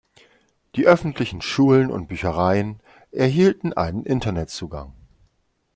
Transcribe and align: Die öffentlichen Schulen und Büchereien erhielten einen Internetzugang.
Die 0.75 0.87
öffentlichen 0.87 1.41
Schulen 1.43 1.91
und 1.91 2.07
Büchereien 2.07 2.81
erhielten 3.11 3.71
einen 3.73 4.03
Internetzugang. 4.03 4.95